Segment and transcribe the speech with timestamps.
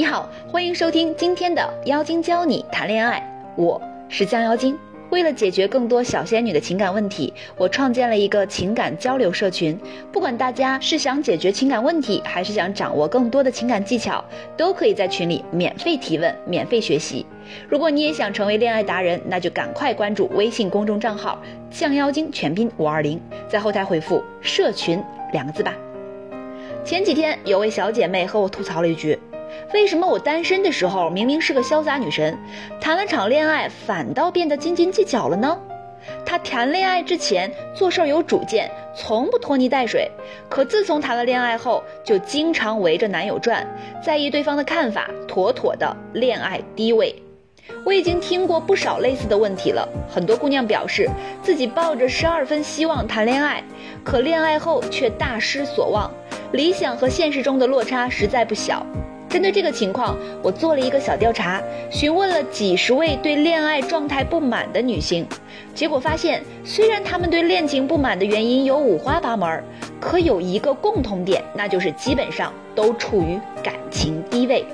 [0.00, 3.22] 你好，欢迎收听今天的妖精教你谈恋爱，
[3.54, 4.74] 我是江妖精。
[5.10, 9.78] 为了解决更多小仙女的情感问题，我创建了一个情感交流社群。
[10.10, 14.24] 不管大家是想解决情感问题，还是想掌握更多的情感技巧，
[14.56, 17.26] 都可以在群里免费提问、免费学习。
[17.68, 21.38] 如果你也想成为恋爱达人，那就赶快关注微信公众账号
[21.70, 24.98] “降妖精全拼五二零”，在后台回复“社群”
[25.34, 25.76] 两个字吧。
[26.86, 29.18] 前几天有位小姐妹和我吐槽了一句。
[29.72, 32.36] 为什么我单身的时候明明是个潇洒女神，
[32.80, 35.58] 谈了场恋爱反倒变得斤斤计较了呢？
[36.24, 40.10] 她谈恋爱之前做事儿有主见，从不拖泥带水，
[40.48, 43.66] 可自从谈了恋爱后，就经常围着男友转，
[44.02, 47.14] 在意对方的看法，妥妥的恋爱低位。
[47.84, 51.08] 我已经听过不少类似的问题了，很多姑娘表示
[51.42, 53.62] 自己抱着十二分希望谈恋爱，
[54.02, 56.10] 可恋爱后却大失所望，
[56.52, 58.84] 理想和现实中的落差实在不小。
[59.30, 65.24] 针对这个情况，我做了一个小调查，询问了几十位对恋爱状态不满的女性，
[65.72, 69.62] 结果发现，虽然她们对恋情不满的原因有五花八门，
[70.00, 74.64] 可有一个共同点，那就是基本上都处于感情低位。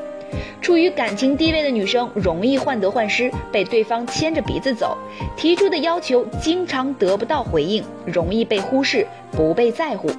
[0.62, 4.96] 处于感情低位的女生容易患得患失，被对方牵着鼻子走，
[5.36, 10.10] 提出的要求经常得不到回应，容易被忽视，不被在乎。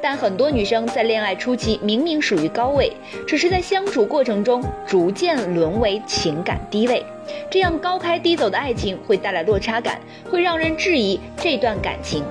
[0.00, 2.92] 但很多女生在恋爱初期明明属于高位，
[3.26, 7.04] 只是在相处过程中逐渐沦为情感低位。
[7.50, 12.22] 这样高开低走的爱情会带来落差感，会让人质疑这段感情。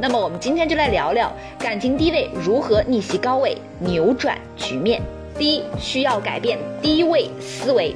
[0.00, 5.02] 那么我们今天就来聊聊感情低位如何逆袭高位，扭转局面。
[5.36, 7.94] 第一，需要改变低位思维。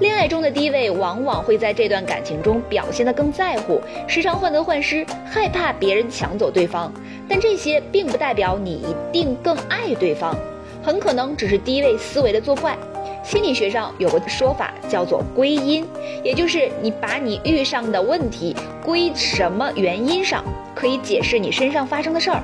[0.00, 6.92] 恋爱中的低位往往会在这段感情中表现得更在乎，时常患得患失，害怕别人抢走对方。
[7.28, 10.36] 但这些并不代表你一定更爱对方，
[10.82, 12.76] 很可能只是低位思维的作怪。
[13.24, 15.84] 心理学上有个说法叫做归因，
[16.22, 18.54] 也就是你把你遇上的问题
[18.84, 20.44] 归什么原因上，
[20.76, 22.40] 可以解释你身上发生的事儿。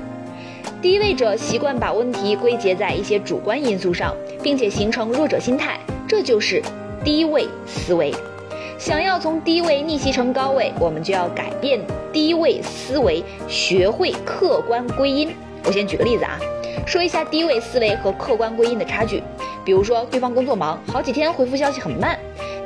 [0.80, 5.78] 低位者习惯把问题归结在一些主观因素上，并且形成弱者心态，
[6.08, 6.60] 这就是
[7.04, 8.14] 低位思维。
[8.78, 11.80] 想要从低位逆袭成高位，我们就要改变
[12.12, 15.34] 低位思维，学会客观归因。
[15.64, 16.38] 我先举个例子啊，
[16.86, 19.22] 说一下低位思维和客观归因的差距。
[19.64, 22.18] 比如说，对方工作忙，好几天回复消息很慢，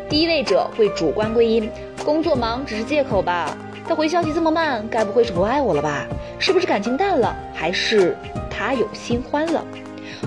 [0.08, 1.70] 低位者会主观归因，
[2.02, 3.54] 工作忙只是借口吧？
[3.86, 6.06] 他回消息这么慢，该不会是不爱我了吧？
[6.38, 7.36] 是不是感情淡了？
[7.54, 8.16] 还是
[8.50, 9.62] 他有新欢了？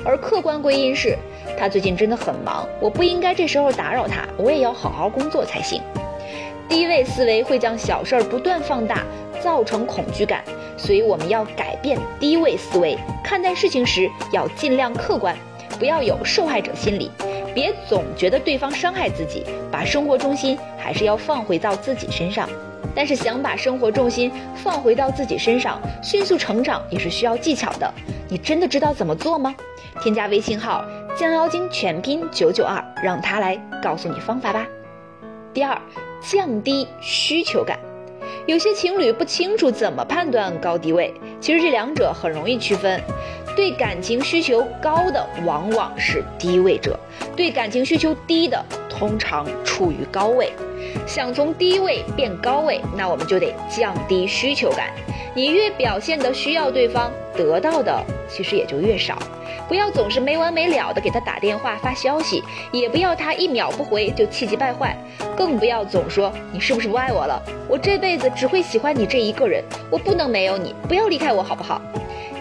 [0.06, 1.18] 而客观归因是。
[1.58, 5.82] 他最近真的很忙，我不应该这时候打扰他，我也要好好工作才行。
[6.70, 9.04] 低位思维会将小事儿不断放大，
[9.42, 10.42] 造成恐惧感，
[10.78, 15.36] 所以我们要改变低位思维，看待事情时要尽量客观，
[15.78, 17.12] 不要有受害者心理，
[17.54, 22.48] 别总觉得对方伤害自己，把生活重心还是要放回到自己身上。
[22.96, 27.94] 但是想把生活重心放回到自己身上，迅速成长也是需要技巧的。
[28.28, 29.56] 你真的知道怎么做吗？
[30.02, 30.84] 添加微信号。
[31.18, 34.66] 降妖精全拼九九二，让他来告诉你方法吧。
[35.54, 35.78] 第二，
[36.22, 37.78] 降低需求感。
[38.46, 43.02] 有些情侣不清楚怎么判断高低位，其实这两者很容易区分。
[43.56, 46.98] 对感情需求高的往往是低位者，
[47.36, 48.64] 对感情需求低的
[49.00, 50.52] 通常处于高位。
[51.08, 54.92] 想从低位变高位，那我们就得降低需求感。
[55.34, 59.18] 你越表现的需要对方，得到的其实也就越少。
[59.68, 64.98] 不要总是没完没了的给他打电话发消息，也不要他一秒不回就气急败坏，
[65.38, 67.42] 更不要总说你是不是不爱我了？
[67.68, 71.80] 我这辈子只会喜欢你这一个人，我不能没有你，不要离开我好不好？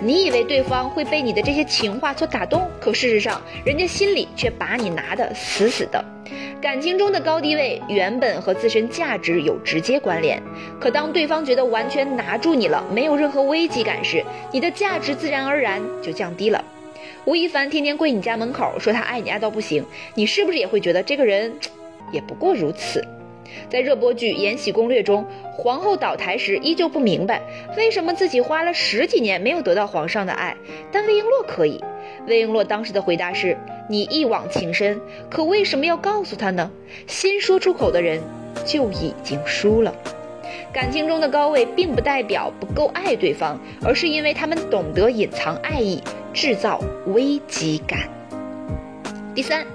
[0.00, 6.02] 你以为对方会被你的这些情话所打动，可事实上，人家心里却把你拿得死死的。
[6.68, 10.38] 感情中的高低位原本和自身价值有直接关联，
[10.78, 16.62] 可当对方觉得完全拿住你了，没有任何危机感时，你的价值自然而然就降低了。
[17.24, 19.82] 吴亦凡天天跪你家门口，说他爱你爱到不行，
[20.14, 21.50] 你是不是也会觉得这个人
[22.12, 23.02] 也不过如此？
[23.70, 27.40] 在热播剧《延禧攻略》中，皇后倒台时依旧不明白
[27.78, 30.54] 为什么自己花了十几年没有得到皇上的爱，
[30.93, 31.82] 但魏璎珞可以。
[32.26, 33.56] 魏璎珞当时的回答是
[33.88, 35.00] ：“你一往情深，
[35.31, 36.70] 可为什么要告诉他呢？
[37.06, 38.20] 先说出口的人
[38.64, 39.94] 就已经输了。”
[40.72, 46.02] 感情中的高位并不代表不够爱对方，而是因为他们懂得隐藏爱意。
[46.34, 48.08] 制造危机感。
[49.34, 49.66] 第三，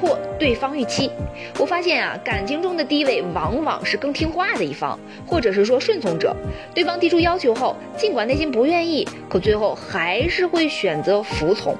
[0.00, 1.10] 破对方预期。
[1.58, 6.34] 我发现啊，感情中的低位往往是更听话的一方，或者是说顺从者。
[6.74, 11.76] 对方提出要求后，尽管内心不愿意，可最后还是会选择服从。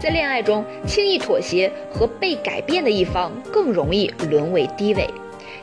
[0.00, 5.08] 在恋爱中，轻易妥协和被改变的一方更容易沦为低位。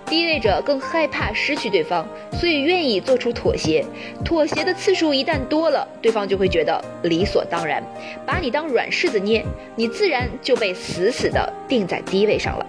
[0.09, 3.85] 低位者更害怕失去对方，所以愿意做出妥协。
[4.25, 7.83] 妥协的次数一旦多了，对方就会觉得理所当然，
[8.25, 9.45] 把你当软柿子捏，
[9.75, 12.65] 你自然就被死死地定在低位上了。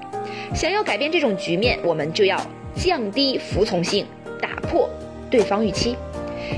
[0.54, 2.38] 想要改变这种局面，我们就要
[2.75, 4.06] 降低服从性，
[4.40, 4.88] 打破
[5.31, 5.96] 对方预期。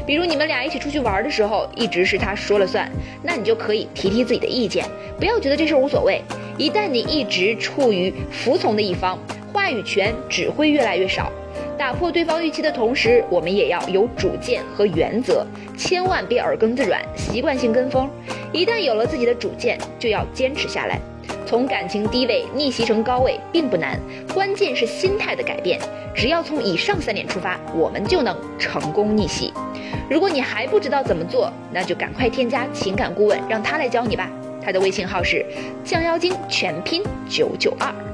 [0.05, 2.91] 比如你们俩一起出去玩的时候，一直是他说了算，
[3.23, 4.85] 那你就可以提提自己的意见，
[5.19, 6.21] 不要觉得这事无所谓。
[6.59, 9.19] 一旦你一直处于服从的一方，
[9.53, 11.31] 话语权只会越来越少。
[11.79, 15.45] 打破对方预期的同时，我们也要有主见和原则，
[15.77, 18.09] 千万别耳根子软，习惯性跟风。
[18.53, 21.01] 一旦有了自己的主见，就要坚持下来。
[21.45, 23.99] 从感情低位逆袭成高位并不难，
[24.33, 25.79] 关键是心态的改变。
[26.15, 29.53] 只要从以上三点出发，我们就能成功逆袭。
[30.09, 34.31] 如果你还不知道怎么做，那就赶快添加情感顾问，让他来教你吧。
[34.65, 35.45] 他的微信号是
[35.85, 38.12] 降妖精全拼九九二。